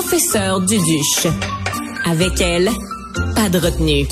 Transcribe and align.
professeur 0.00 0.60
Duduche. 0.60 1.26
Avec 2.04 2.40
elle, 2.40 2.70
pas 3.34 3.48
de 3.48 3.58
retenue. 3.58 4.06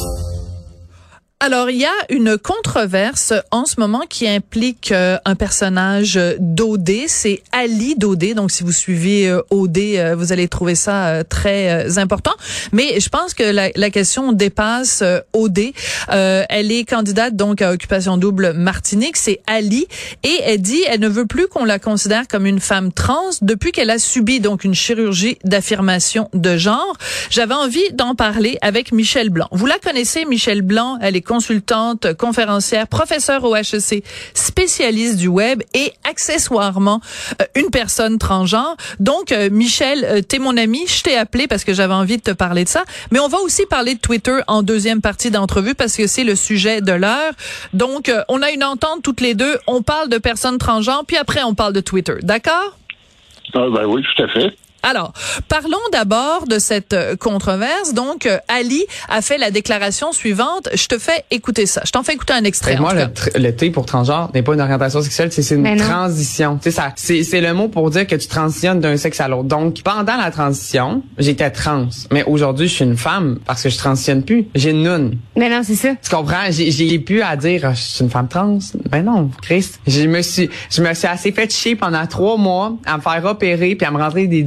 Alors, 1.38 1.68
il 1.68 1.76
y 1.76 1.84
a 1.84 1.92
une 2.08 2.38
controverse 2.38 3.34
en 3.50 3.66
ce 3.66 3.78
moment 3.78 4.04
qui 4.08 4.26
implique 4.26 4.90
euh, 4.90 5.18
un 5.26 5.34
personnage 5.34 6.18
d'Odé, 6.38 7.04
c'est 7.08 7.42
Ali 7.52 7.94
d'Odé. 7.94 8.32
Donc, 8.32 8.50
si 8.50 8.64
vous 8.64 8.72
suivez 8.72 9.28
euh, 9.28 9.42
Odé, 9.50 9.98
euh, 9.98 10.16
vous 10.16 10.32
allez 10.32 10.48
trouver 10.48 10.74
ça 10.74 11.08
euh, 11.08 11.24
très 11.28 11.98
important. 11.98 12.32
Mais 12.72 13.00
je 13.00 13.10
pense 13.10 13.34
que 13.34 13.42
la, 13.42 13.90
question 13.90 14.32
dépasse 14.32 15.04
Odé. 15.34 15.74
elle 16.08 16.72
est 16.72 16.88
candidate 16.88 17.36
donc 17.36 17.60
à 17.60 17.70
Occupation 17.70 18.16
Double 18.16 18.54
Martinique, 18.54 19.18
c'est 19.18 19.42
Ali. 19.46 19.86
Et 20.24 20.40
elle 20.42 20.62
dit, 20.62 20.82
elle 20.88 21.00
ne 21.00 21.08
veut 21.08 21.26
plus 21.26 21.48
qu'on 21.48 21.66
la 21.66 21.78
considère 21.78 22.28
comme 22.28 22.46
une 22.46 22.60
femme 22.60 22.92
trans 22.92 23.28
depuis 23.42 23.72
qu'elle 23.72 23.90
a 23.90 23.98
subi 23.98 24.40
donc 24.40 24.64
une 24.64 24.74
chirurgie 24.74 25.36
d'affirmation 25.44 26.30
de 26.32 26.56
genre. 26.56 26.96
J'avais 27.28 27.54
envie 27.54 27.92
d'en 27.92 28.14
parler 28.14 28.56
avec 28.62 28.90
Michel 28.90 29.28
Blanc. 29.28 29.48
Vous 29.52 29.66
la 29.66 29.78
connaissez, 29.78 30.24
Michel 30.24 30.62
Blanc? 30.62 30.98
Elle 31.02 31.14
est 31.14 31.25
consultante, 31.26 32.14
conférencière, 32.14 32.88
professeure 32.88 33.44
au 33.44 33.54
HEC, 33.54 34.02
spécialiste 34.34 35.18
du 35.18 35.28
web 35.28 35.62
et 35.74 35.92
accessoirement 36.08 37.00
euh, 37.40 37.44
une 37.54 37.70
personne 37.70 38.18
transgenre. 38.18 38.76
Donc, 39.00 39.32
euh, 39.32 39.50
Michel, 39.50 40.04
euh, 40.04 40.22
t'es 40.22 40.38
mon 40.38 40.56
ami, 40.56 40.86
je 40.86 41.02
t'ai 41.02 41.16
appelé 41.16 41.46
parce 41.46 41.64
que 41.64 41.74
j'avais 41.74 41.94
envie 41.94 42.16
de 42.16 42.22
te 42.22 42.30
parler 42.30 42.64
de 42.64 42.68
ça. 42.68 42.84
Mais 43.10 43.20
on 43.20 43.28
va 43.28 43.38
aussi 43.38 43.66
parler 43.66 43.94
de 43.94 44.00
Twitter 44.00 44.38
en 44.46 44.62
deuxième 44.62 45.00
partie 45.00 45.30
d'entrevue 45.30 45.74
parce 45.74 45.96
que 45.96 46.06
c'est 46.06 46.24
le 46.24 46.36
sujet 46.36 46.80
de 46.80 46.92
l'heure. 46.92 47.32
Donc, 47.72 48.10
on 48.28 48.42
a 48.42 48.50
une 48.50 48.64
entente 48.64 49.02
toutes 49.02 49.20
les 49.20 49.34
deux. 49.34 49.58
On 49.66 49.82
parle 49.82 50.08
de 50.08 50.18
personnes 50.18 50.58
transgenres, 50.58 51.04
puis 51.06 51.16
après, 51.16 51.42
on 51.42 51.54
parle 51.54 51.72
de 51.72 51.80
Twitter. 51.80 52.14
D'accord? 52.22 52.76
Ah, 53.54 53.66
ben 53.70 53.84
oui, 53.86 54.02
tout 54.02 54.22
à 54.22 54.28
fait. 54.28 54.56
Alors, 54.82 55.12
parlons 55.48 55.78
d'abord 55.92 56.46
de 56.46 56.58
cette 56.58 56.92
euh, 56.92 57.16
controverse. 57.16 57.92
Donc, 57.94 58.26
euh, 58.26 58.38
Ali 58.48 58.84
a 59.08 59.20
fait 59.22 59.38
la 59.38 59.50
déclaration 59.50 60.12
suivante. 60.12 60.68
Je 60.74 60.86
te 60.86 60.98
fais 60.98 61.24
écouter 61.30 61.66
ça. 61.66 61.82
Je 61.84 61.90
t'en 61.90 62.02
fais 62.02 62.14
écouter 62.14 62.34
un 62.34 62.44
extrait. 62.44 62.76
Moi, 62.76 62.94
le, 62.94 63.08
le, 63.40 63.56
T 63.56 63.70
pour 63.70 63.86
transgenre 63.86 64.30
n'est 64.34 64.42
pas 64.42 64.54
une 64.54 64.60
orientation 64.60 65.02
sexuelle, 65.02 65.32
c'est 65.32 65.54
une 65.54 65.76
transition. 65.76 66.58
C'est 66.62 66.70
ça. 66.70 66.92
C'est 66.96 67.24
c'est 67.24 67.40
le 67.40 67.52
mot 67.52 67.68
pour 67.68 67.90
dire 67.90 68.06
que 68.06 68.14
tu 68.14 68.28
transitionnes 68.28 68.80
d'un 68.80 68.96
sexe 68.96 69.20
à 69.20 69.28
l'autre. 69.28 69.48
Donc, 69.48 69.82
pendant 69.82 70.16
la 70.16 70.30
transition, 70.30 71.02
j'étais 71.18 71.50
trans. 71.50 71.88
Mais 72.12 72.24
aujourd'hui, 72.24 72.68
je 72.68 72.74
suis 72.74 72.84
une 72.84 72.96
femme 72.96 73.38
parce 73.44 73.62
que 73.62 73.68
je 73.68 73.76
transitionne 73.76 74.22
plus. 74.22 74.46
J'ai 74.54 74.70
une 74.70 74.82
noune. 74.82 75.18
Mais 75.36 75.48
non, 75.48 75.62
c'est 75.64 75.74
ça. 75.74 75.94
Tu 76.02 76.10
comprends? 76.14 76.50
J'ai 76.50 76.70
j'ai 76.70 76.98
plus 76.98 77.22
à 77.22 77.36
dire, 77.36 77.62
Ah, 77.64 77.74
je 77.74 77.82
suis 77.82 78.04
une 78.04 78.10
femme 78.10 78.28
trans. 78.28 78.58
Ben 78.90 79.04
non, 79.04 79.30
Christ. 79.42 79.80
Je 79.86 80.02
me 80.02 80.22
suis, 80.22 80.48
je 80.70 80.82
me 80.82 80.94
suis 80.94 81.06
assez 81.06 81.32
fait 81.32 81.50
chier 81.52 81.76
pendant 81.76 82.06
trois 82.06 82.36
mois 82.36 82.76
à 82.86 82.96
me 82.96 83.02
faire 83.02 83.24
opérer 83.24 83.74
puis 83.74 83.86
à 83.86 83.90
me 83.90 83.98
rentrer 83.98 84.26
des 84.26 84.42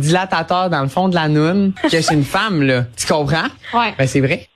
dans 0.70 0.82
le 0.82 0.88
fond 0.90 1.10
de 1.10 1.16
la 1.16 1.28
noune 1.28 1.74
que 1.92 2.02
suis 2.02 2.16
une 2.16 2.24
femme, 2.24 2.62
là. 2.64 2.84
Tu 2.98 3.06
comprends? 3.08 3.48
Ouais. 3.74 3.94
Ben 3.98 4.08
c'est 4.08 4.22
vrai. 4.22 4.48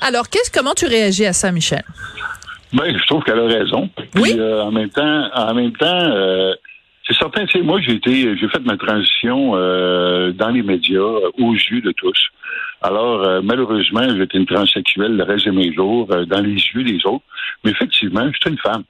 Alors, 0.00 0.28
qu'est-ce, 0.28 0.50
comment 0.50 0.74
tu 0.74 0.86
réagis 0.86 1.24
à 1.26 1.32
ça, 1.32 1.50
Michel? 1.50 1.82
Ben, 2.72 2.96
je 2.96 3.06
trouve 3.06 3.22
qu'elle 3.24 3.38
a 3.38 3.46
raison. 3.46 3.88
Puis, 4.14 4.22
Oui? 4.22 4.34
euh, 4.38 4.62
en 4.62 4.70
même 4.70 4.88
temps, 4.90 5.28
en 5.34 5.54
même 5.54 5.72
temps, 5.72 5.86
euh, 5.86 6.54
c'est 7.06 7.16
certain. 7.16 7.44
Tu 7.46 7.58
sais, 7.58 7.64
moi, 7.64 7.80
j'ai 7.80 7.92
été, 7.94 8.36
j'ai 8.36 8.48
fait 8.48 8.60
ma 8.64 8.76
transition 8.76 9.52
euh, 9.54 10.32
dans 10.32 10.48
les 10.48 10.62
médias, 10.62 11.00
euh, 11.00 11.30
aux 11.38 11.52
yeux 11.54 11.80
de 11.82 11.92
tous. 11.92 12.18
Alors, 12.82 13.22
euh, 13.22 13.40
malheureusement, 13.42 14.06
j'étais 14.16 14.38
une 14.38 14.46
transsexuelle 14.46 15.16
le 15.16 15.24
reste 15.24 15.46
de 15.46 15.50
mes 15.52 15.72
jours, 15.72 16.08
euh, 16.12 16.24
dans 16.24 16.40
les 16.40 16.54
yeux 16.54 16.82
des 16.84 16.98
autres. 17.06 17.24
Mais 17.64 17.70
effectivement, 17.72 18.26
j'étais 18.32 18.50
une 18.50 18.58
femme. 18.58 18.84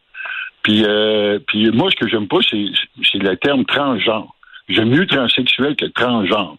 Puis, 0.62 0.84
euh, 0.86 1.38
puis 1.46 1.70
moi, 1.70 1.90
ce 1.90 1.96
que 1.96 2.08
j'aime 2.08 2.28
pas, 2.28 2.38
c'est, 2.48 2.64
c'est 3.10 3.18
le 3.18 3.36
terme 3.36 3.64
transgenre. 3.64 4.32
J'aime 4.72 4.90
mieux 4.90 5.06
transsexuel 5.06 5.76
que 5.76 5.86
transgenre. 5.86 6.56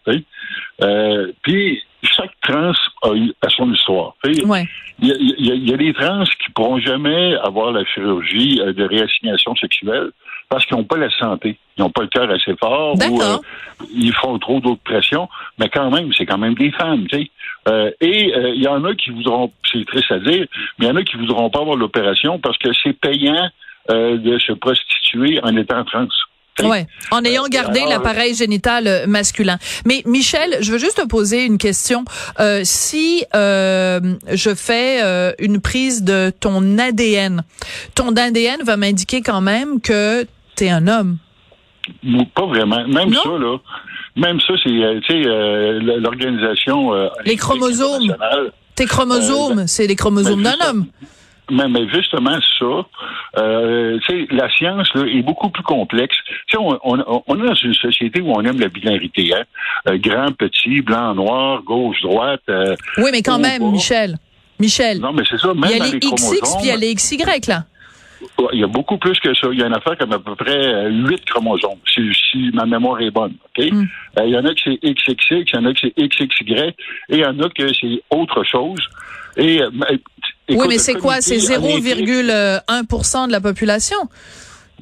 Euh, 0.82 1.32
puis, 1.42 1.82
chaque 2.02 2.32
trans 2.42 2.72
a, 3.02 3.48
son 3.48 3.72
histoire. 3.72 4.14
Ouais. 4.24 4.66
Il 5.00 5.08
y, 5.08 5.50
a, 5.50 5.54
y 5.54 5.70
y 5.70 5.76
des 5.76 5.92
trans 5.92 6.24
qui 6.24 6.50
pourront 6.54 6.78
jamais 6.78 7.34
avoir 7.36 7.72
la 7.72 7.84
chirurgie 7.84 8.60
euh, 8.60 8.72
de 8.72 8.84
réassignation 8.84 9.56
sexuelle 9.56 10.10
parce 10.48 10.66
qu'ils 10.66 10.76
n'ont 10.76 10.84
pas 10.84 10.96
la 10.96 11.10
santé. 11.10 11.58
Ils 11.76 11.82
n'ont 11.82 11.90
pas 11.90 12.02
le 12.02 12.08
cœur 12.08 12.30
assez 12.30 12.54
fort 12.56 12.94
ou 12.94 13.22
euh, 13.22 13.38
ils 13.92 14.12
font 14.12 14.38
trop 14.38 14.60
d'autres 14.60 14.82
pressions. 14.84 15.28
Mais 15.58 15.68
quand 15.68 15.90
même, 15.90 16.12
c'est 16.16 16.26
quand 16.26 16.38
même 16.38 16.54
des 16.54 16.70
femmes, 16.70 17.06
tu 17.08 17.16
sais. 17.16 17.30
Euh, 17.68 17.90
et 18.00 18.32
euh, 18.34 18.50
il 18.54 18.62
y 18.62 18.68
en 18.68 18.84
a 18.84 18.94
qui 18.94 19.10
voudront, 19.10 19.50
c'est 19.72 19.84
triste 19.86 20.12
à 20.12 20.18
dire, 20.18 20.46
mais 20.78 20.86
il 20.86 20.88
y 20.88 20.90
en 20.90 20.96
a 20.96 21.02
qui 21.02 21.16
voudront 21.16 21.50
pas 21.50 21.60
avoir 21.60 21.76
l'opération 21.76 22.38
parce 22.38 22.58
que 22.58 22.68
c'est 22.82 22.92
payant 22.92 23.48
de 23.86 24.38
se 24.38 24.52
prostituer 24.54 25.40
en 25.42 25.54
étant 25.58 25.84
trans. 25.84 26.06
Ouais, 26.62 26.86
en 27.10 27.24
ayant 27.24 27.46
gardé 27.48 27.80
alors, 27.80 27.90
l'appareil 27.94 28.34
génital 28.34 28.86
euh, 28.86 29.06
masculin. 29.08 29.58
Mais 29.86 30.02
Michel, 30.06 30.58
je 30.60 30.70
veux 30.70 30.78
juste 30.78 30.98
te 31.02 31.06
poser 31.06 31.44
une 31.44 31.58
question. 31.58 32.04
Euh, 32.38 32.60
si 32.62 33.24
euh, 33.34 34.00
je 34.32 34.54
fais 34.54 35.00
euh, 35.02 35.32
une 35.40 35.60
prise 35.60 36.04
de 36.04 36.30
ton 36.38 36.78
ADN, 36.78 37.42
ton 37.96 38.14
ADN 38.14 38.62
va 38.62 38.76
m'indiquer 38.76 39.20
quand 39.20 39.40
même 39.40 39.80
que 39.80 40.26
t'es 40.54 40.70
un 40.70 40.86
homme. 40.86 41.18
Pas 42.36 42.46
vraiment. 42.46 42.86
Même 42.86 43.10
Non? 43.10 43.20
ça, 43.22 43.30
là. 43.30 43.56
Même 44.16 44.38
ça, 44.40 44.54
c'est, 44.62 44.70
euh, 44.70 45.00
tu 45.04 45.12
sais, 45.12 45.28
euh, 45.28 45.80
l'organisation... 45.98 46.94
euh, 46.94 47.08
Les 47.24 47.34
chromosomes. 47.36 48.16
Tes 48.76 48.86
chromosomes, 48.86 49.66
c'est 49.66 49.88
les 49.88 49.96
chromosomes 49.96 50.42
ben, 50.42 50.54
d'un 50.58 50.68
homme. 50.70 50.86
Mais, 51.50 51.68
mais 51.68 51.86
justement, 51.88 52.38
ça, 52.58 52.86
euh, 53.38 53.98
tu 54.06 54.06
sais, 54.06 54.26
la 54.30 54.48
science 54.56 54.88
là, 54.94 55.04
est 55.06 55.22
beaucoup 55.22 55.50
plus 55.50 55.62
complexe. 55.62 56.16
Tu 56.26 56.34
sais, 56.52 56.58
on, 56.58 56.78
on, 56.84 57.22
on 57.26 57.42
est 57.42 57.46
dans 57.46 57.54
une 57.54 57.74
société 57.74 58.20
où 58.22 58.32
on 58.34 58.42
aime 58.44 58.58
la 58.58 58.68
binarité, 58.68 59.34
hein? 59.34 59.44
Euh, 59.88 59.98
grand, 59.98 60.32
petit, 60.32 60.80
blanc, 60.80 61.14
noir, 61.14 61.62
gauche, 61.62 62.00
droite. 62.00 62.40
euh, 62.48 62.74
Oui, 62.98 63.10
mais 63.12 63.20
quand 63.22 63.38
même. 63.38 63.70
Michel. 63.72 64.16
Michel, 64.58 65.00
Non, 65.00 65.12
mais 65.12 65.24
c'est 65.28 65.38
ça. 65.38 65.48
Même 65.52 65.64
il 65.64 65.76
y 65.76 65.80
a 65.80 65.84
les 65.84 65.90
les 65.92 65.98
XX 65.98 66.40
puis 66.40 66.62
il 66.62 66.68
y 66.68 66.70
a 66.70 66.76
les 66.76 66.94
XY 66.94 67.18
là. 67.48 67.64
il 68.52 68.60
y 68.60 68.64
a 68.64 68.68
beaucoup 68.68 68.96
plus 68.98 69.18
que 69.20 69.34
ça. 69.34 69.48
Il 69.52 69.58
y 69.58 69.62
a 69.62 69.66
une 69.66 69.74
affaire 69.74 69.98
comme 69.98 70.12
à 70.12 70.18
peu 70.20 70.34
près 70.36 70.56
euh, 70.56 70.88
huit 70.90 71.24
chromosomes, 71.26 71.80
si, 71.92 72.08
si 72.30 72.50
ma 72.54 72.64
mémoire 72.64 73.00
est 73.02 73.10
bonne. 73.10 73.34
Ok? 73.58 73.66
Mm. 73.70 73.84
Euh, 74.20 74.24
il 74.26 74.32
y 74.32 74.38
en 74.38 74.44
a 74.44 74.54
que 74.54 74.60
c'est 74.64 74.78
XXX, 74.82 75.44
il 75.52 75.54
y 75.54 75.58
en 75.58 75.64
a 75.66 75.74
que 75.74 75.80
c'est 75.80 75.94
XXY, 75.98 76.52
et 76.54 76.74
il 77.10 77.18
y 77.18 77.26
en 77.26 77.38
a 77.40 77.48
que 77.50 77.66
c'est 77.74 78.00
autre 78.10 78.44
chose. 78.44 78.80
Et, 79.36 79.60
oui, 80.48 80.66
mais 80.68 80.78
c'est 80.78 80.94
quoi? 80.94 81.20
C'est 81.20 81.36
comité 81.36 81.56
olympique- 81.56 82.08
0,1 82.08 83.26
de 83.28 83.32
la 83.32 83.40
population? 83.40 83.96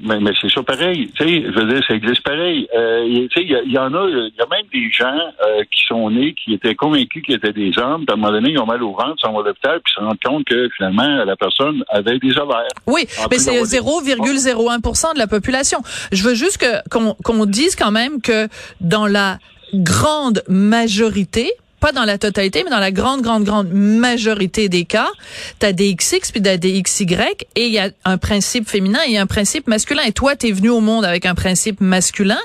Mais, 0.04 0.18
mais 0.18 0.30
c'est 0.40 0.50
ça 0.50 0.62
pareil. 0.62 1.12
Tu 1.14 1.22
sais, 1.22 1.42
je 1.42 1.50
veux 1.60 1.66
dire, 1.72 1.84
ça 1.86 1.94
existe 1.94 2.22
pareil. 2.24 2.66
Euh, 2.74 3.04
tu 3.30 3.40
sais, 3.40 3.44
il 3.66 3.70
y, 3.72 3.78
en 3.78 3.92
a, 3.94 4.08
il 4.08 4.32
y 4.36 4.40
a 4.42 4.46
même 4.50 4.66
des 4.72 4.90
gens 4.90 5.14
euh, 5.14 5.62
qui 5.70 5.84
sont 5.86 6.10
nés, 6.10 6.34
qui 6.42 6.54
étaient 6.54 6.74
convaincus 6.74 7.22
qu'ils 7.22 7.34
étaient 7.36 7.52
des 7.52 7.78
hommes, 7.78 8.04
puis 8.04 8.10
à 8.10 8.14
un 8.14 8.16
moment 8.16 8.32
donné, 8.32 8.50
ils 8.50 8.58
ont 8.58 8.66
mal 8.66 8.82
au 8.82 8.92
ventre, 8.92 9.14
ils 9.18 9.26
sont 9.26 9.38
à 9.38 9.42
l'hôpital, 9.44 9.80
puis 9.84 9.92
ils 9.94 10.00
se 10.00 10.04
rendent 10.04 10.18
compte 10.24 10.44
que 10.46 10.68
finalement, 10.76 11.24
la 11.24 11.36
personne 11.36 11.84
avait 11.90 12.18
des 12.18 12.36
ovaires. 12.38 12.66
Oui, 12.86 13.06
En 13.22 13.28
mais 13.30 13.38
c'est 13.38 13.50
d'avoir 13.52 13.68
des- 13.68 13.78
0,01 13.78 15.12
de 15.14 15.18
la 15.18 15.26
population. 15.28 15.78
Je 16.10 16.22
veux 16.24 16.34
juste 16.34 16.56
que 16.58 16.88
qu'on 16.88 17.14
qu'on 17.22 17.44
dise 17.46 17.76
quand 17.76 17.92
même 17.92 18.20
que 18.22 18.48
dans 18.80 19.06
la 19.06 19.38
grande 19.74 20.42
majorité, 20.48 21.52
pas 21.82 21.90
dans 21.90 22.04
la 22.04 22.16
totalité, 22.16 22.62
mais 22.62 22.70
dans 22.70 22.78
la 22.78 22.92
grande, 22.92 23.22
grande, 23.22 23.42
grande 23.42 23.68
majorité 23.72 24.68
des 24.68 24.84
cas, 24.84 25.10
tu 25.58 25.66
as 25.66 25.72
des 25.72 25.92
XX 25.92 26.30
puis 26.30 26.40
t'as 26.40 26.56
des 26.56 26.80
XY 26.80 27.16
et 27.56 27.66
il 27.66 27.72
y 27.72 27.80
a 27.80 27.90
un 28.04 28.18
principe 28.18 28.68
féminin 28.68 29.00
et 29.08 29.18
un 29.18 29.26
principe 29.26 29.66
masculin. 29.66 30.02
Et 30.06 30.12
toi, 30.12 30.36
tu 30.36 30.46
es 30.46 30.52
venu 30.52 30.70
au 30.70 30.80
monde 30.80 31.04
avec 31.04 31.26
un 31.26 31.34
principe 31.34 31.80
masculin 31.80 32.38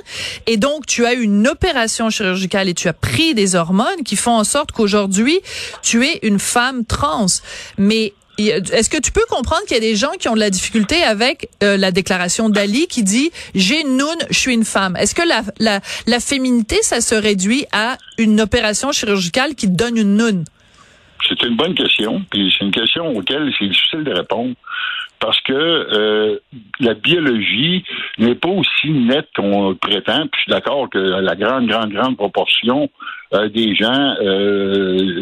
et 0.48 0.58
donc 0.58 0.88
tu 0.88 1.06
as 1.06 1.14
eu 1.14 1.22
une 1.22 1.48
opération 1.48 2.10
chirurgicale 2.10 2.68
et 2.68 2.74
tu 2.74 2.88
as 2.88 2.94
pris 2.94 3.36
des 3.36 3.54
hormones 3.54 4.04
qui 4.04 4.16
font 4.16 4.32
en 4.32 4.44
sorte 4.44 4.72
qu'aujourd'hui, 4.72 5.40
tu 5.84 6.04
es 6.04 6.20
une 6.24 6.40
femme 6.40 6.84
trans. 6.84 7.28
Mais 7.78 8.14
est-ce 8.38 8.90
que 8.90 9.02
tu 9.02 9.12
peux 9.12 9.26
comprendre 9.30 9.64
qu'il 9.68 9.76
y 9.76 9.80
a 9.80 9.82
des 9.82 9.96
gens 9.96 10.12
qui 10.20 10.30
ont 10.30 10.36
de 10.36 10.40
la 10.40 10.50
difficulté 10.50 11.04
avec 11.04 11.50
euh, 11.64 11.78
la 11.78 11.92
déclaration 11.92 12.50
d'Ali 12.50 12.88
qui 12.88 13.04
dit 13.04 13.32
j'ai 13.56 13.82
une 13.82 13.98
noune, 13.98 14.20
je 14.30 14.38
suis 14.38 14.54
une 14.54 14.66
femme. 14.66 14.96
Est-ce 14.96 15.16
que 15.16 15.24
la, 15.28 16.20
féminité, 16.20 16.78
ça 16.82 17.02
se 17.02 17.16
réduit 17.16 17.66
à 17.72 17.98
une 18.18 18.40
opération 18.42 18.92
chirurgicale 18.92 19.56
qui 19.56 19.68
donne 19.68 19.98
une 19.98 20.18
noune? 20.18 20.46
C'est 21.28 21.42
une 21.44 21.56
bonne 21.56 21.74
question, 21.74 22.22
puis 22.30 22.54
c'est 22.58 22.66
une 22.66 22.72
question 22.72 23.08
auquel 23.16 23.52
c'est 23.58 23.68
difficile 23.68 24.04
de 24.04 24.12
répondre. 24.12 24.54
Parce 25.20 25.42
que 25.42 25.54
euh, 25.54 26.38
la 26.80 26.94
biologie 26.94 27.84
n'est 28.20 28.36
pas 28.36 28.50
aussi 28.50 28.92
nette 28.92 29.30
qu'on 29.36 29.74
prétend. 29.74 30.28
Puis 30.28 30.38
je 30.38 30.42
suis 30.42 30.52
d'accord 30.52 30.88
que 30.92 31.00
la 31.00 31.36
grande, 31.36 31.68
grande, 31.68 31.92
grande 31.92 32.18
proportion 32.18 32.88
euh, 33.34 33.50
des 33.50 33.74
gens, 33.74 34.16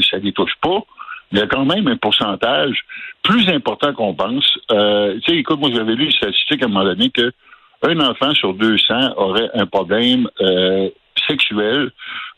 ça 0.03 0.17
les 0.17 0.33
touche 0.33 0.51
pas. 0.61 0.83
Il 1.31 1.39
y 1.39 1.41
a 1.41 1.47
quand 1.47 1.65
même 1.65 1.87
un 1.87 1.97
pourcentage 1.97 2.85
plus 3.23 3.49
important 3.49 3.93
qu'on 3.93 4.13
pense. 4.13 4.57
Euh, 4.71 5.15
tu 5.23 5.31
sais, 5.31 5.37
écoute, 5.39 5.59
moi 5.59 5.69
j'avais 5.73 5.95
lu 5.95 6.05
une 6.05 6.11
statistique 6.11 6.61
à 6.61 6.65
un 6.65 6.69
moment 6.69 6.85
donné 6.85 7.09
que 7.09 7.31
un 7.81 7.99
enfant 7.99 8.33
sur 8.33 8.53
200 8.53 9.13
aurait 9.17 9.49
un 9.53 9.65
problème 9.65 10.27
euh, 10.41 10.89
sexuel, 11.27 11.91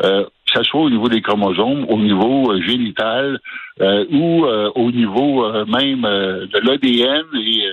euh, 0.03 0.23
que 0.23 0.59
ce 0.59 0.63
soit 0.63 0.81
au 0.81 0.89
niveau 0.89 1.09
des 1.09 1.21
chromosomes, 1.21 1.85
au 1.89 1.97
niveau 1.97 2.59
génital 2.61 3.39
ou 4.09 4.45
au 4.45 4.91
niveau 4.91 5.47
même 5.65 6.01
de 6.01 6.59
l'ADN. 6.67 7.25
Et, 7.35 7.67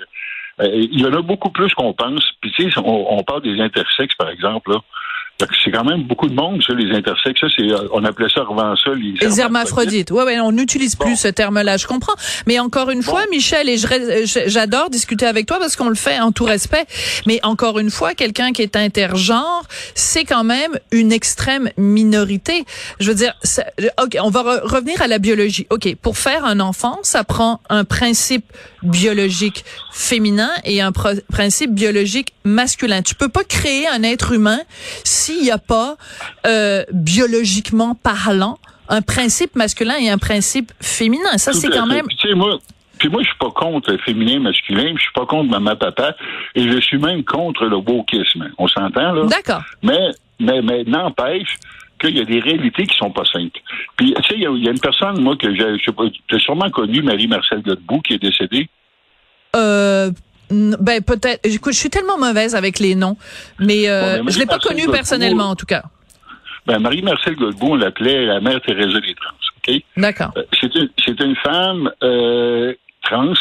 il 0.92 1.00
y 1.00 1.06
en 1.06 1.12
a 1.12 1.22
beaucoup 1.22 1.50
plus 1.50 1.72
qu'on 1.74 1.92
pense. 1.94 2.30
Puis 2.40 2.52
tu 2.52 2.70
sais, 2.70 2.78
on, 2.78 3.18
on 3.18 3.22
parle 3.24 3.42
des 3.42 3.60
intersexes, 3.60 4.14
par 4.14 4.28
exemple. 4.28 4.70
Là. 4.70 4.80
C'est 5.64 5.72
quand 5.72 5.84
même 5.84 6.04
beaucoup 6.04 6.28
de 6.28 6.34
monde, 6.34 6.62
ça, 6.62 6.74
les 6.74 6.94
intersexes. 6.96 7.40
Ça, 7.40 7.46
c'est, 7.56 7.68
euh, 7.68 7.88
on 7.92 8.04
appelait 8.04 8.28
ça 8.32 8.42
avant 8.42 8.76
ça 8.76 8.90
les, 8.94 9.14
les 9.20 9.40
hermaphrodites. 9.40 10.12
Ouais, 10.12 10.22
ouais, 10.22 10.38
on 10.38 10.52
n'utilise 10.52 10.94
plus 10.94 11.16
ce 11.16 11.26
terme-là. 11.26 11.76
Je 11.76 11.88
comprends. 11.88 12.14
Mais 12.46 12.60
encore 12.60 12.90
une 12.90 13.02
fois, 13.02 13.22
Michel, 13.32 13.68
et 13.68 13.76
j'adore 13.76 14.90
discuter 14.90 15.26
avec 15.26 15.46
toi 15.46 15.58
parce 15.58 15.74
qu'on 15.74 15.88
le 15.88 15.96
fait 15.96 16.20
en 16.20 16.30
tout 16.30 16.44
respect. 16.44 16.86
Mais 17.26 17.40
encore 17.42 17.80
une 17.80 17.90
fois, 17.90 18.14
quelqu'un 18.14 18.52
qui 18.52 18.62
est 18.62 18.76
intergenre, 18.76 19.64
c'est 19.96 20.24
quand 20.24 20.44
même 20.44 20.78
une 20.92 21.10
extrême 21.10 21.68
minorité. 21.76 22.64
Je 23.00 23.10
veux 23.10 23.16
dire, 23.16 23.34
ok, 24.00 24.16
on 24.22 24.30
va 24.30 24.60
revenir 24.62 25.02
à 25.02 25.08
la 25.08 25.18
biologie. 25.18 25.66
Ok, 25.70 25.96
pour 26.00 26.16
faire 26.16 26.44
un 26.44 26.60
enfant, 26.60 27.00
ça 27.02 27.24
prend 27.24 27.60
un 27.68 27.84
principe 27.84 28.44
biologique 28.84 29.64
féminin 29.92 30.50
et 30.64 30.80
un 30.80 30.92
principe 30.92 31.74
biologique 31.74 32.32
masculin. 32.44 33.02
Tu 33.02 33.14
peux 33.14 33.28
pas 33.28 33.44
créer 33.44 33.86
un 33.88 34.02
être 34.02 34.32
humain 34.32 34.60
s'il 35.04 35.42
n'y 35.42 35.50
a 35.50 35.58
pas, 35.58 35.96
euh, 36.46 36.84
biologiquement 36.92 37.94
parlant, 37.94 38.58
un 38.88 39.02
principe 39.02 39.56
masculin 39.56 39.96
et 39.98 40.10
un 40.10 40.18
principe 40.18 40.72
féminin. 40.80 41.38
Ça, 41.38 41.52
c'est 41.52 41.68
quand 41.68 41.86
même... 41.86 42.06
Tu 42.08 42.28
sais, 42.28 42.34
moi, 42.34 42.58
puis 42.98 43.08
moi, 43.08 43.22
je 43.22 43.28
suis 43.28 43.38
pas 43.38 43.50
contre 43.50 43.96
féminin, 44.04 44.40
masculin, 44.40 44.92
je 44.96 45.02
suis 45.02 45.12
pas 45.14 45.26
contre 45.26 45.50
maman, 45.50 45.76
papa, 45.76 46.14
et 46.54 46.70
je 46.70 46.80
suis 46.80 46.98
même 46.98 47.24
contre 47.24 47.64
le 47.64 47.76
wokisme. 47.76 48.50
On 48.58 48.68
s'entend, 48.68 49.12
là? 49.12 49.26
D'accord. 49.26 49.62
Mais, 49.82 50.10
mais, 50.38 50.62
mais 50.62 50.84
n'empêche 50.84 51.58
qu'il 52.08 52.18
y 52.18 52.22
a 52.22 52.24
des 52.24 52.40
réalités 52.40 52.86
qui 52.86 52.96
sont 52.96 53.10
pas 53.10 53.24
simples. 53.24 53.60
Puis, 53.96 54.14
tu 54.14 54.22
sais, 54.22 54.34
il 54.36 54.42
y, 54.42 54.68
a 54.68 54.70
une 54.70 54.80
personne, 54.80 55.20
moi, 55.20 55.36
que 55.36 55.54
j'ai, 55.54 55.78
je 55.78 55.84
sais 55.84 55.92
pas, 55.92 56.04
tu 56.26 56.34
as 56.34 56.38
sûrement 56.38 56.70
connu, 56.70 57.02
Marie-Marcel 57.02 57.62
Godbout, 57.62 58.00
qui 58.00 58.14
est 58.14 58.22
décédée. 58.22 58.68
Euh, 59.56 60.10
ben 60.50 61.02
peut-être. 61.02 61.40
Écoute, 61.44 61.72
je 61.72 61.78
suis 61.78 61.90
tellement 61.90 62.18
mauvaise 62.18 62.54
avec 62.54 62.78
les 62.78 62.94
noms, 62.94 63.16
mais, 63.58 63.88
euh, 63.88 64.22
je 64.28 64.38
l'ai 64.38 64.46
pas 64.46 64.58
connue 64.58 64.86
personnellement 64.90 65.50
en 65.50 65.56
tout 65.56 65.66
cas. 65.66 65.82
Ben 66.66 66.78
Marie-Marcel 66.78 67.36
Godbout, 67.36 67.72
on 67.72 67.76
l'appelait 67.76 68.26
la 68.26 68.40
mère 68.40 68.60
Thérèse 68.62 68.92
des 68.92 69.14
trans. 69.14 69.34
D'accord. 69.96 70.32
Euh, 70.36 70.42
c'est 70.60 70.74
une, 70.74 70.90
une 71.08 71.36
femme 71.36 71.90
euh, 72.02 72.74
trans 73.02 73.32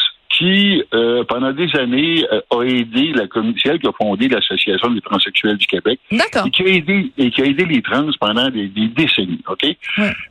pendant 1.24 1.52
des 1.52 1.70
années, 1.76 2.26
euh, 2.32 2.42
a 2.52 2.64
aidé 2.64 3.14
la 3.14 3.28
communauté, 3.28 3.78
qui 3.80 3.88
a 3.88 3.92
fondé 3.92 4.28
l'Association 4.28 4.92
des 4.92 5.02
transsexuels 5.02 5.58
du 5.58 5.68
Québec. 5.68 6.00
D'accord. 6.12 6.48
Et 6.48 6.52
qui 6.52 6.64
a 6.64 6.68
aidé, 6.68 7.12
et 7.18 7.32
qui 7.32 7.42
a 7.42 7.46
aidé 7.46 7.66
les 7.66 7.82
trans 7.82 8.08
pendant 8.20 8.50
des, 8.50 8.68
des 8.68 8.88
décennies, 8.88 9.44
OK? 9.48 9.66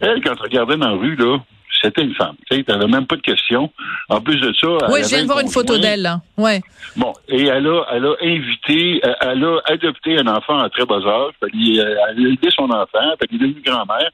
Elle, 0.01 0.23
quand 0.23 0.35
on 0.39 0.43
regardait 0.43 0.77
dans 0.77 0.91
la 0.91 0.97
rue, 0.97 1.17
là, 1.17 1.39
c'était 1.83 2.03
une 2.03 2.15
femme. 2.15 2.37
Tu 2.51 2.65
n'avais 2.69 2.87
même 2.87 3.07
pas 3.07 3.17
de 3.17 3.23
question. 3.23 3.71
En 4.09 4.21
plus 4.21 4.41
de 4.41 4.53
ça. 4.53 4.69
Oui, 4.91 5.01
je 5.03 5.09
viens 5.09 5.23
de 5.23 5.27
voir 5.27 5.41
une 5.41 5.49
photo 5.49 5.79
d'elle, 5.79 6.03
là. 6.03 6.21
Ouais. 6.37 6.61
Bon, 6.97 7.13
et 7.29 7.47
elle 7.47 7.67
a, 7.67 7.85
elle 7.93 8.07
a 8.07 8.15
invité, 8.23 9.01
euh, 9.05 9.13
elle 9.21 9.45
a 9.45 9.59
adopté 9.67 10.19
un 10.19 10.27
enfant 10.29 10.59
à 10.59 10.71
très 10.71 10.85
bas 10.85 11.01
âge. 11.05 11.33
Elle 11.43 11.81
a 11.81 12.13
aidé 12.13 12.49
son 12.55 12.71
enfant, 12.71 12.87
elle 12.95 13.35
est 13.35 13.39
devenue 13.39 13.63
grand-mère. 13.65 14.11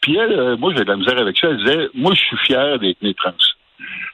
Puis 0.00 0.16
elle, 0.16 0.32
euh, 0.32 0.56
moi, 0.56 0.72
j'ai 0.76 0.84
de 0.84 0.90
la 0.90 0.96
misère 0.96 1.18
avec 1.18 1.38
ça. 1.38 1.48
Elle 1.48 1.58
disait, 1.58 1.88
moi, 1.94 2.12
je 2.14 2.20
suis 2.20 2.36
fier 2.38 2.78
d'être 2.78 3.00
née 3.02 3.14
trans. 3.14 3.30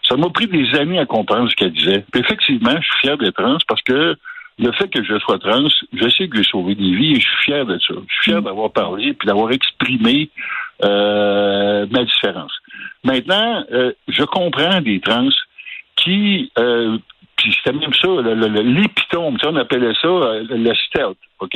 Ça 0.08 0.16
m'a 0.16 0.30
pris 0.30 0.46
des 0.46 0.74
années 0.74 0.98
à 0.98 1.06
comprendre 1.06 1.50
ce 1.50 1.56
qu'elle 1.56 1.72
disait. 1.72 2.04
Puis 2.10 2.20
effectivement, 2.20 2.74
je 2.76 2.86
suis 2.86 2.98
fier 3.00 3.18
d'être 3.18 3.34
trans 3.34 3.58
parce 3.66 3.82
que 3.82 4.16
le 4.58 4.72
fait 4.72 4.88
que 4.88 5.02
je 5.04 5.18
sois 5.20 5.38
trans, 5.38 5.68
je 5.92 6.08
sais 6.08 6.28
que 6.28 6.36
j'ai 6.36 6.44
sauvé 6.44 6.74
des 6.74 6.94
vies 6.94 7.12
et 7.12 7.20
je 7.20 7.28
suis 7.28 7.44
fier 7.44 7.64
de 7.64 7.78
ça. 7.78 7.94
Je 7.94 8.14
suis 8.14 8.30
fier 8.30 8.40
mm. 8.40 8.44
d'avoir 8.44 8.72
parlé 8.72 9.12
puis 9.14 9.26
d'avoir 9.26 9.52
exprimé 9.52 10.30
euh, 10.84 11.86
ma 11.90 12.04
différence. 12.04 12.52
Maintenant, 13.04 13.64
euh, 13.72 13.92
je 14.08 14.24
comprends 14.24 14.80
des 14.80 15.00
trans 15.00 15.28
qui, 15.96 16.50
euh, 16.58 16.98
puis 17.36 17.54
c'était 17.54 17.76
même 17.76 17.94
ça, 17.94 18.08
l'épitome, 18.62 19.36
on 19.44 19.56
appelait 19.56 19.94
ça 20.00 20.08
le 20.08 20.74
stealth, 20.74 21.18
OK? 21.40 21.52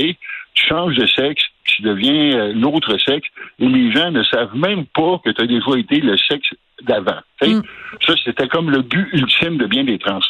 Tu 0.54 0.66
changes 0.66 0.94
de 0.94 1.06
sexe, 1.06 1.44
tu 1.76 1.82
deviens 1.82 2.52
l'autre 2.52 2.96
sexe, 2.98 3.28
et 3.58 3.66
les 3.66 3.92
gens 3.92 4.10
ne 4.10 4.22
savent 4.22 4.54
même 4.54 4.86
pas 4.86 5.20
que 5.24 5.30
tu 5.30 5.42
as 5.42 5.46
déjà 5.46 5.78
été 5.78 6.00
le 6.00 6.16
sexe 6.16 6.50
d'avant. 6.82 7.20
Mm. 7.42 7.60
Ça, 8.06 8.14
c'était 8.24 8.48
comme 8.48 8.70
le 8.70 8.82
but 8.82 9.08
ultime 9.12 9.56
de 9.58 9.66
bien 9.66 9.84
des 9.84 9.98
trans. 9.98 10.20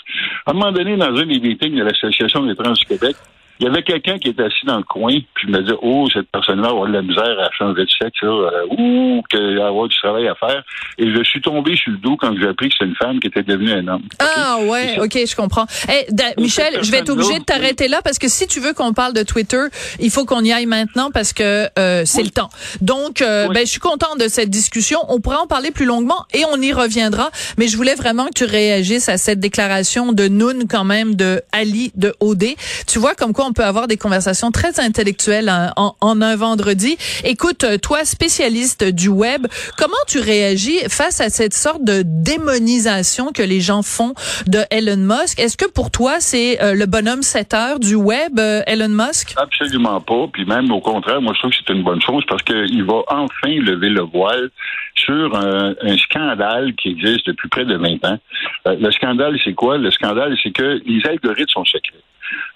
À 0.47 0.50
un 0.50 0.55
moment 0.55 0.73
donné, 0.73 0.97
dans 0.97 1.15
un 1.15 1.27
des 1.27 1.41
meetings 1.41 1.77
de 1.77 1.83
l'Association 1.83 2.44
des 2.44 2.55
trans 2.55 2.73
du 2.73 2.85
Québec, 2.85 3.17
il 3.62 3.67
y 3.67 3.69
avait 3.69 3.85
quelqu'un 3.85 4.19
qui 4.19 4.31
était 4.31 4.43
assis 4.43 4.67
dans 4.67 4.79
le 4.79 4.82
coin, 4.82 5.14
puis 5.35 5.47
il 5.47 5.53
me 5.55 5.61
disait, 5.61 5.79
oh, 5.82 6.09
cette 6.12 6.29
personne-là 6.32 6.70
avoir 6.70 6.88
de 6.88 6.94
la 6.94 7.03
misère 7.03 7.38
à 7.38 7.49
changer 7.56 7.85
de 7.85 7.91
sexe, 7.91 8.20
là, 8.23 8.29
euh, 8.29 8.67
ou 8.76 9.23
qu'elle 9.31 9.56
va 9.56 9.69
avoir 9.69 9.87
du 9.87 9.97
travail 9.99 10.26
à 10.26 10.35
faire. 10.35 10.64
Et 10.99 11.09
je 11.14 11.23
suis 11.23 11.41
tombé 11.41 11.76
sur 11.76 11.93
le 11.93 11.99
dos 11.99 12.17
quand 12.17 12.37
j'ai 12.37 12.49
appris 12.49 12.70
que 12.70 12.75
c'est 12.76 12.87
une 12.87 12.97
femme 12.97 13.20
qui 13.20 13.29
était 13.29 13.44
devenue 13.44 13.70
un 13.70 13.87
homme. 13.87 14.03
Ah 14.19 14.59
ouais, 14.64 14.99
ok, 14.99 15.17
je 15.29 15.37
comprends. 15.37 15.67
Hey, 15.88 16.06
Michel, 16.38 16.81
je 16.82 16.91
vais 16.91 16.99
être 16.99 17.11
obligé 17.11 17.38
de 17.38 17.44
t'arrêter 17.44 17.87
là 17.87 18.00
parce 18.03 18.19
que 18.19 18.26
si 18.26 18.49
tu 18.49 18.59
veux 18.59 18.73
qu'on 18.73 18.94
parle 18.94 19.12
de 19.12 19.23
Twitter, 19.23 19.62
il 20.00 20.11
faut 20.11 20.25
qu'on 20.25 20.43
y 20.43 20.53
aille 20.53 20.67
maintenant 20.67 21.12
parce 21.12 21.32
que 21.32 21.69
euh, 21.79 22.03
c'est 22.05 22.25
le 22.25 22.31
temps. 22.31 22.50
Donc, 22.81 23.23
euh, 23.23 23.47
ben, 23.47 23.61
je 23.61 23.70
suis 23.70 23.81
contente 23.81 24.19
de 24.19 24.26
cette 24.26 24.50
discussion. 24.50 24.99
On 25.09 25.20
pourra 25.20 25.41
en 25.41 25.47
parler 25.47 25.70
plus 25.70 25.87
longuement 25.87 26.26
et 26.35 26.43
on 26.50 26.61
y 26.61 26.73
reviendra. 26.73 27.31
Mais 27.59 27.69
je 27.69 27.76
voulais 27.76 27.94
vraiment 27.94 28.26
que 28.26 28.35
tu 28.35 28.44
réagisses 28.44 29.09
à 29.09 29.19
cette 29.19 29.38
déclaration 29.38 30.12
de 30.12 30.26
Noun 30.26 30.67
quand 30.69 30.85
même 30.85 31.14
de 31.14 31.43
Ali 31.53 31.93
de 31.94 32.12
Odé. 32.19 32.56
Tu 32.88 32.99
vois 32.99 33.14
comme 33.14 33.32
quoi 33.32 33.47
on 33.47 33.51
peut 33.52 33.64
avoir 33.64 33.87
des 33.87 33.96
conversations 33.96 34.50
très 34.50 34.81
intellectuelles 34.81 35.50
en, 35.76 35.94
en, 36.00 36.22
un 36.22 36.37
vendredi. 36.37 36.96
Écoute, 37.25 37.64
toi, 37.82 38.04
spécialiste 38.04 38.84
du 38.84 39.08
web, 39.08 39.46
comment 39.76 39.94
tu 40.06 40.19
réagis 40.19 40.78
face 40.88 41.20
à 41.20 41.31
cette 41.31 41.54
sorte 41.54 41.84
de 41.84 42.02
démonisation 42.04 43.32
que 43.32 43.43
les 43.43 43.60
gens 43.60 43.82
font 43.82 44.14
de 44.46 44.60
Elon 44.70 44.96
Musk? 44.96 45.38
Est-ce 45.38 45.56
que 45.56 45.70
pour 45.70 45.90
toi, 45.90 46.20
c'est 46.20 46.62
euh, 46.62 46.75
le 46.75 46.87
bonhomme 46.87 47.22
7 47.22 47.54
heures 47.54 47.81
du 47.81 47.94
web, 47.94 48.38
euh, 48.38 48.62
Elon 48.66 48.88
Musk? 48.88 49.34
Absolument 49.37 50.00
pas. 50.00 50.26
Puis 50.32 50.44
même 50.44 50.70
au 50.70 50.81
contraire, 50.81 51.20
moi, 51.20 51.32
je 51.34 51.38
trouve 51.40 51.50
que 51.50 51.56
c'est 51.66 51.72
une 51.72 51.82
bonne 51.82 52.00
chose 52.00 52.25
parce 52.28 52.43
qu'il 52.43 52.84
va 52.84 53.02
enfin 53.08 53.49
lever 53.49 53.88
le 53.88 54.02
voile 54.02 54.50
sur 54.94 55.34
un, 55.34 55.75
scandale 55.99 56.75
qui 56.75 56.90
existe 56.90 57.26
depuis 57.26 57.49
près 57.49 57.64
de 57.64 57.76
20 57.76 58.04
ans. 58.04 58.19
Euh, 58.66 58.76
le 58.78 58.90
scandale, 58.93 59.38
c'est 59.44 59.54
quoi? 59.54 59.78
Le 59.78 59.90
scandale, 59.90 60.37
c'est 60.43 60.52
que 60.52 60.81
les 60.87 61.04
algorithmes 61.06 61.49
sont 61.49 61.64
secrets. 61.64 62.02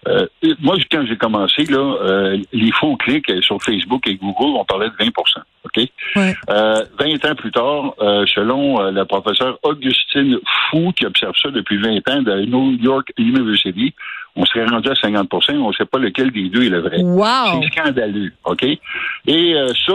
Euh, 0.09 0.27
moi, 0.61 0.77
quand 0.91 1.05
j'ai 1.07 1.17
commencé, 1.17 1.65
là, 1.65 1.79
euh, 1.79 2.39
les 2.53 2.71
faux 2.73 2.97
clics 2.97 3.31
sur 3.43 3.61
Facebook 3.63 4.07
et 4.07 4.15
Google, 4.17 4.57
on 4.59 4.65
parlait 4.65 4.89
de 4.89 4.95
20 4.99 5.09
OK? 5.65 5.89
Euh, 6.17 6.85
20 6.99 7.25
ans 7.25 7.35
plus 7.35 7.51
tard, 7.51 7.95
euh, 8.01 8.25
selon 8.33 8.79
la 8.91 9.05
professeure 9.05 9.59
Augustine 9.63 10.39
Fou, 10.71 10.93
qui 10.97 11.07
observe 11.07 11.35
ça 11.43 11.51
depuis 11.51 11.79
20 11.79 12.09
ans 12.09 12.23
de 12.23 12.45
New 12.47 12.73
York 12.81 13.13
University, 13.19 13.95
on 14.37 14.45
serait 14.45 14.67
rendu 14.67 14.89
à 14.89 14.93
50% 14.93 15.55
on 15.57 15.69
ne 15.69 15.73
sait 15.73 15.87
pas 15.87 15.99
lequel 15.99 16.31
des 16.31 16.51
deux 16.51 16.65
est 16.65 16.69
le 16.69 16.81
vrai. 16.81 16.99
Wow. 17.01 17.63
C'est 17.63 17.69
scandaleux, 17.69 18.33
OK? 18.45 18.65
Et 19.27 19.55
ça, 19.87 19.95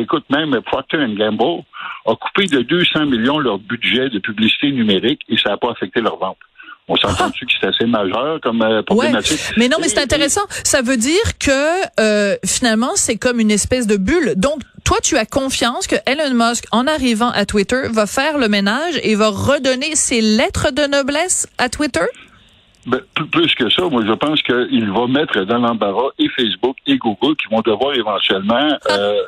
écoute, 0.00 0.24
même 0.30 0.58
Procter 0.62 1.06
Gamble 1.10 1.62
a 2.06 2.14
coupé 2.16 2.46
de 2.46 2.62
200 2.62 3.06
millions 3.06 3.38
leur 3.38 3.58
budget 3.58 4.08
de 4.08 4.18
publicité 4.18 4.72
numérique 4.72 5.20
et 5.28 5.36
ça 5.36 5.50
n'a 5.50 5.56
pas 5.58 5.70
affecté 5.70 6.00
leur 6.00 6.16
vente. 6.16 6.38
On 6.88 6.96
s'entend 6.96 7.28
dessus 7.30 7.46
que 7.46 7.52
c'est 7.60 7.68
assez 7.68 7.86
majeur 7.86 8.40
comme 8.40 8.60
euh, 8.62 8.82
problématique. 8.82 9.40
Mais 9.56 9.68
non, 9.68 9.76
mais 9.80 9.88
c'est 9.88 10.02
intéressant. 10.02 10.42
Ça 10.64 10.82
veut 10.82 10.96
dire 10.96 11.38
que 11.38 12.00
euh, 12.00 12.36
finalement, 12.44 12.90
c'est 12.96 13.16
comme 13.16 13.38
une 13.38 13.52
espèce 13.52 13.86
de 13.86 13.96
bulle. 13.96 14.34
Donc, 14.36 14.60
toi, 14.84 14.98
tu 15.02 15.16
as 15.16 15.24
confiance 15.24 15.86
que 15.86 15.94
Elon 16.06 16.34
Musk, 16.34 16.64
en 16.72 16.88
arrivant 16.88 17.30
à 17.30 17.46
Twitter, 17.46 17.82
va 17.90 18.06
faire 18.06 18.36
le 18.36 18.48
ménage 18.48 18.98
et 19.04 19.14
va 19.14 19.28
redonner 19.28 19.94
ses 19.94 20.20
lettres 20.20 20.72
de 20.72 20.82
noblesse 20.86 21.48
à 21.58 21.68
Twitter? 21.68 22.04
Ben, 22.86 23.00
plus 23.30 23.54
que 23.54 23.70
ça, 23.70 23.82
moi, 23.84 24.02
je 24.04 24.12
pense 24.12 24.42
qu'il 24.42 24.90
va 24.90 25.06
mettre 25.06 25.44
dans 25.44 25.58
l'embarras 25.58 26.10
et 26.18 26.28
Facebook 26.30 26.76
et 26.88 26.96
Google 26.96 27.36
qui 27.36 27.46
vont 27.48 27.60
devoir 27.60 27.94
éventuellement 27.94 28.76
ah. 28.88 28.92
euh, 28.92 29.22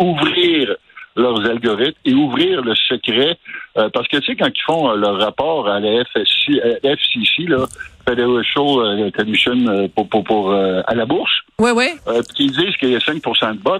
ouvrir 0.00 0.74
leurs 1.16 1.44
algorithmes 1.44 1.98
et 2.04 2.14
ouvrir 2.14 2.62
le 2.62 2.74
secret. 2.74 3.38
Euh, 3.76 3.88
parce 3.92 4.08
que, 4.08 4.16
tu 4.18 4.26
sais, 4.26 4.36
quand 4.36 4.48
ils 4.48 4.62
font 4.62 4.90
euh, 4.90 4.96
leur 4.96 5.18
rapport 5.18 5.68
à 5.68 5.80
la 5.80 6.04
FSC, 6.04 6.60
euh, 6.64 6.78
FCC, 6.82 7.48
là, 7.48 7.66
Federal 8.08 8.42
Show 8.44 8.82
Commission 9.16 9.88
pour, 9.94 10.08
pour, 10.08 10.24
pour 10.24 10.52
à 10.52 10.94
la 10.94 11.06
bourse, 11.06 11.30
ouais, 11.58 11.70
ouais. 11.70 11.94
qu'ils 12.34 12.50
disent 12.50 12.76
qu'il 12.78 12.90
y 12.90 12.96
a 12.96 13.00
5 13.00 13.22
de 13.22 13.58
bots, 13.58 13.78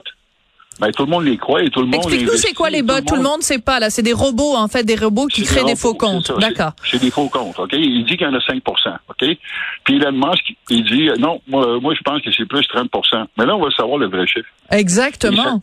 ben, 0.80 0.90
tout 0.92 1.04
le 1.04 1.10
monde 1.10 1.24
les 1.24 1.36
croit 1.36 1.62
et 1.62 1.68
tout 1.68 1.80
le 1.80 1.86
monde. 1.86 1.96
Explique-nous 1.96 2.36
c'est 2.36 2.54
quoi 2.54 2.70
les 2.70 2.82
bots? 2.82 3.00
Tout 3.06 3.16
le 3.16 3.22
monde, 3.22 3.38
ne 3.38 3.42
sait 3.42 3.58
pas 3.58 3.80
là. 3.80 3.90
C'est 3.90 4.02
des 4.02 4.12
robots 4.12 4.54
en 4.56 4.68
fait, 4.68 4.82
des 4.84 4.94
robots 4.94 5.26
qui 5.26 5.42
créent 5.42 5.64
des, 5.64 5.76
faux 5.76 5.94
comptes. 5.94 6.32
D'accord. 6.38 6.72
C'est 6.84 7.00
des 7.00 7.10
faux 7.10 7.28
comptes. 7.28 7.58
Ok? 7.58 7.72
Il 7.72 8.04
dit 8.04 8.16
qu'il 8.16 8.26
y 8.26 8.30
en 8.30 8.34
a 8.34 8.40
5 8.40 8.62
Ok? 8.66 9.36
Puis 9.84 9.96
Elon 9.96 10.12
Musk, 10.12 10.54
il 10.70 10.84
dit 10.84 11.10
non. 11.18 11.40
Moi, 11.48 11.80
moi 11.80 11.94
je 11.94 12.00
pense 12.02 12.22
que 12.22 12.30
c'est 12.32 12.46
plus 12.46 12.66
30% 12.66 13.26
Mais 13.36 13.46
là, 13.46 13.56
on 13.56 13.62
va 13.62 13.70
savoir 13.72 13.98
le 13.98 14.06
vrai 14.06 14.26
chiffre. 14.26 14.48
Exactement. 14.70 15.62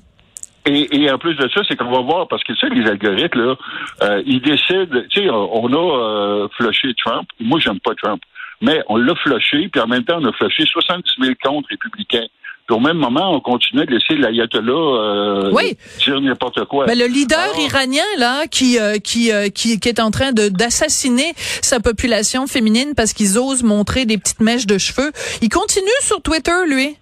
Et, 0.67 1.11
en 1.11 1.17
plus 1.17 1.35
de 1.35 1.47
ça, 1.49 1.61
c'est 1.67 1.75
qu'on 1.75 1.91
va 1.91 2.01
voir, 2.01 2.27
parce 2.27 2.43
que 2.43 2.53
tu 2.53 2.59
sais, 2.59 2.73
les 2.73 2.87
algorithmes, 2.87 3.39
là, 3.39 3.55
euh, 4.03 4.23
ils 4.25 4.41
décident, 4.41 5.01
tu 5.09 5.21
sais, 5.21 5.29
on 5.29 5.73
a 5.73 5.77
euh, 5.77 6.47
flushé 6.57 6.93
Trump. 7.03 7.27
Moi, 7.39 7.59
j'aime 7.59 7.79
pas 7.79 7.95
Trump. 7.95 8.21
Mais 8.61 8.81
on 8.87 8.97
l'a 8.97 9.15
flushé, 9.15 9.69
puis 9.69 9.81
en 9.81 9.87
même 9.87 10.03
temps, 10.03 10.17
on 10.19 10.25
a 10.25 10.33
flushé 10.33 10.63
70 10.65 11.09
000 11.21 11.33
comptes 11.43 11.67
républicains. 11.69 12.27
Puis 12.67 12.75
au 12.75 12.81
même 12.81 12.97
moment, 12.97 13.33
on 13.33 13.39
continuait 13.39 13.85
de 13.85 13.91
laisser 13.91 14.15
l'ayatollah 14.15 14.73
euh, 14.73 15.73
dire 16.03 16.19
n'importe 16.19 16.65
quoi. 16.65 16.85
Mais 16.85 16.95
le 16.95 17.05
leader 17.05 17.57
iranien 17.59 18.03
là, 18.17 18.45
qui 18.47 18.77
euh, 18.77 18.97
qui, 18.97 19.31
euh, 19.31 19.47
qui, 19.47 19.79
qui 19.79 19.87
est 19.87 20.01
en 20.01 20.11
train 20.11 20.33
de 20.33 20.49
d'assassiner 20.49 21.33
sa 21.61 21.79
population 21.79 22.45
féminine 22.45 22.93
parce 22.93 23.13
qu'ils 23.13 23.37
osent 23.37 23.63
montrer 23.63 24.05
des 24.05 24.17
petites 24.17 24.41
mèches 24.41 24.67
de 24.67 24.77
cheveux, 24.77 25.13
il 25.41 25.47
continue 25.47 25.87
sur 26.01 26.21
Twitter, 26.21 26.51
lui. 26.67 26.97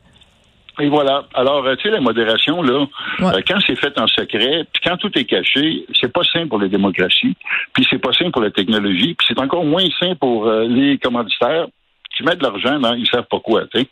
Et 0.79 0.87
voilà. 0.87 1.25
Alors, 1.33 1.65
euh, 1.65 1.75
tu 1.75 1.83
sais, 1.83 1.89
la 1.91 2.01
modération, 2.01 2.61
là, 2.61 2.85
Ouais. 3.19 3.35
euh, 3.35 3.41
quand 3.47 3.59
c'est 3.65 3.75
fait 3.79 3.97
en 3.99 4.07
secret, 4.07 4.65
puis 4.73 4.81
quand 4.83 4.97
tout 4.97 5.11
est 5.17 5.25
caché, 5.25 5.85
c'est 5.99 6.11
pas 6.11 6.23
sain 6.23 6.47
pour 6.47 6.59
les 6.59 6.69
démocraties, 6.69 7.35
puis 7.73 7.85
c'est 7.89 7.99
pas 8.01 8.11
sain 8.13 8.29
pour 8.31 8.41
la 8.41 8.51
technologie, 8.51 9.13
puis 9.15 9.27
c'est 9.27 9.39
encore 9.39 9.63
moins 9.65 9.85
sain 9.99 10.15
pour 10.15 10.47
euh, 10.47 10.65
les 10.67 10.97
commanditaires 10.97 11.67
qui 12.15 12.23
mettent 12.23 12.39
de 12.39 12.43
l'argent 12.43 12.79
dans 12.79 12.93
ils 12.93 13.07
savent 13.07 13.27
pas 13.29 13.39
quoi. 13.39 13.63
sais. 13.73 13.87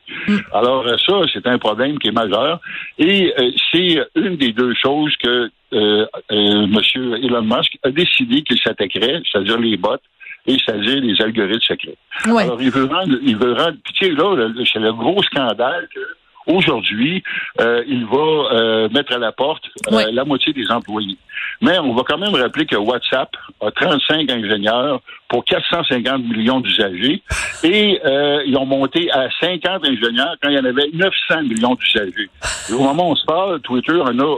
Alors, 0.54 0.86
ça, 1.06 1.14
c'est 1.34 1.46
un 1.46 1.58
problème 1.58 2.00
qui 2.00 2.08
est 2.08 2.12
majeur. 2.14 2.60
Et 2.98 3.34
euh, 3.38 3.52
c'est 3.72 4.00
une 4.16 4.38
des 4.38 4.54
deux 4.54 4.74
choses 4.82 5.14
que 5.22 5.50
euh, 5.74 6.06
euh, 6.32 6.64
M. 6.64 6.80
Elon 7.22 7.42
Musk 7.42 7.78
a 7.84 7.90
décidé 7.92 8.42
qu'il 8.44 8.60
s'attaquerait, 8.60 9.22
c'est-à-dire 9.30 9.58
les 9.60 9.76
bots 9.76 9.98
et 10.46 10.56
c'est-à-dire 10.66 11.02
les 11.02 11.22
algorithmes 11.22 11.62
secrets. 11.62 11.98
Ouais. 12.28 12.44
Alors, 12.44 12.62
il 12.62 12.70
veut 12.70 12.86
rendre, 12.86 13.18
il 13.24 13.36
veut 13.36 13.54
rendre, 13.54 13.78
puis 13.84 13.94
tu 13.94 14.06
sais, 14.06 14.12
là, 14.12 14.48
c'est 14.72 14.80
le 14.80 14.94
gros 14.94 15.22
scandale 15.24 15.88
que 15.94 16.00
aujourd'hui, 16.48 17.24
euh, 17.60 17.84
il 17.88 18.06
va 18.06 18.18
euh, 18.18 18.90
mettre 18.90 19.14
à 19.14 19.18
la 19.18 19.32
porte 19.32 19.64
euh, 19.92 20.12
la 20.12 20.26
moitié 20.26 20.54
des 20.54 20.70
employés. 20.70 21.18
Mais 21.62 21.80
on 21.80 21.94
va 21.94 22.04
quand 22.04 22.18
même 22.18 22.36
rappeler 22.36 22.66
que 22.66 22.76
WhatsApp 22.76 23.30
a 23.62 23.72
35 23.72 24.30
ingénieurs 24.30 25.02
pour 25.30 25.46
450 25.46 26.24
millions 26.24 26.60
d'usagers 26.60 27.22
et 27.64 28.00
euh, 28.06 28.44
ils 28.46 28.58
ont 28.58 28.66
monté 28.66 29.10
à 29.12 29.30
50 29.40 29.86
ingénieurs 29.86 30.36
quand 30.42 30.50
il 30.50 30.56
y 30.56 30.60
en 30.60 30.66
avait 30.66 30.90
900 30.94 31.44
millions 31.44 31.76
d'usagers. 31.76 32.30
Au 32.72 32.80
moment 32.80 33.10
où 33.10 33.12
on 33.12 33.16
se 33.16 33.26
parle, 33.26 33.62
Twitter 33.62 34.00
en 34.00 34.18
a 34.20 34.36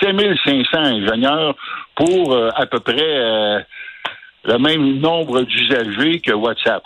7500 0.00 0.78
ingénieurs 0.78 1.54
pour 1.94 2.32
euh, 2.32 2.50
à 2.54 2.66
peu 2.66 2.80
près 2.80 2.96
euh, 3.00 3.60
le 4.44 4.58
même 4.58 4.98
nombre 4.98 5.42
d'usagers 5.42 6.20
que 6.20 6.32
WhatsApp. 6.32 6.82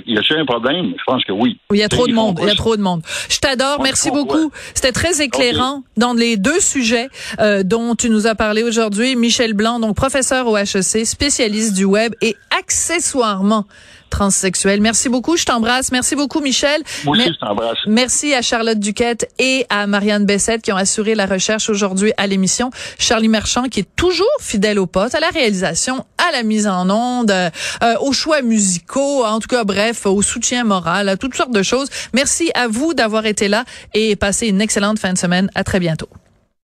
Qu'il 0.00 0.14
y 0.14 0.18
a-t-il 0.18 0.38
un 0.38 0.46
problème? 0.46 0.94
Je 0.96 1.02
pense 1.06 1.22
que 1.24 1.32
oui. 1.32 1.58
Il 1.70 1.76
y 1.76 1.82
a 1.82 1.88
trop 1.88 2.06
de 2.06 2.14
monde. 2.14 2.38
Il 2.40 2.48
y 2.48 2.50
a 2.50 2.54
trop 2.54 2.76
de 2.76 2.82
monde. 2.82 3.02
Je 3.28 3.38
t'adore. 3.38 3.82
Merci 3.82 4.10
beaucoup. 4.10 4.50
C'était 4.74 4.92
très 4.92 5.20
éclairant 5.20 5.82
dans 5.96 6.14
les 6.14 6.36
deux 6.36 6.60
sujets 6.60 7.08
euh, 7.40 7.62
dont 7.62 7.94
tu 7.94 8.08
nous 8.08 8.26
as 8.26 8.34
parlé 8.34 8.62
aujourd'hui. 8.62 9.16
Michel 9.16 9.52
Blanc, 9.52 9.80
donc 9.80 9.94
professeur 9.94 10.46
au 10.46 10.56
HEC, 10.56 11.06
spécialiste 11.06 11.74
du 11.74 11.84
web 11.84 12.14
et 12.22 12.36
accessoirement 12.58 13.66
transsexuel. 14.12 14.80
Merci 14.80 15.08
beaucoup. 15.08 15.36
Je 15.36 15.44
t'embrasse. 15.44 15.90
Merci 15.90 16.14
beaucoup, 16.14 16.40
Michel. 16.40 16.82
Moi 17.04 17.16
aussi, 17.16 17.32
je 17.32 17.38
t'embrasse. 17.38 17.78
Merci 17.86 18.34
à 18.34 18.42
Charlotte 18.42 18.78
Duquette 18.78 19.28
et 19.38 19.64
à 19.70 19.86
Marianne 19.86 20.26
Bessette 20.26 20.62
qui 20.62 20.70
ont 20.70 20.76
assuré 20.76 21.14
la 21.14 21.26
recherche 21.26 21.70
aujourd'hui 21.70 22.12
à 22.18 22.26
l'émission. 22.26 22.70
Charlie 22.98 23.28
Marchand 23.28 23.64
qui 23.64 23.80
est 23.80 23.88
toujours 23.96 24.26
fidèle 24.40 24.78
au 24.78 24.86
poste, 24.86 25.14
à 25.14 25.20
la 25.20 25.30
réalisation, 25.30 26.04
à 26.18 26.30
la 26.30 26.42
mise 26.42 26.66
en 26.66 26.90
onde, 26.90 27.30
euh, 27.30 27.50
aux 28.00 28.12
choix 28.12 28.42
musicaux, 28.42 29.24
en 29.24 29.40
tout 29.40 29.48
cas 29.48 29.64
bref, 29.64 30.04
au 30.04 30.20
soutien 30.20 30.64
moral, 30.64 31.08
à 31.08 31.16
toutes 31.16 31.34
sortes 31.34 31.52
de 31.52 31.62
choses. 31.62 31.88
Merci 32.12 32.50
à 32.54 32.68
vous 32.68 32.92
d'avoir 32.92 33.24
été 33.24 33.48
là 33.48 33.64
et 33.94 34.14
passez 34.16 34.46
une 34.46 34.60
excellente 34.60 34.98
fin 34.98 35.12
de 35.14 35.18
semaine. 35.18 35.50
À 35.54 35.64
très 35.64 35.80
bientôt. 35.80 36.08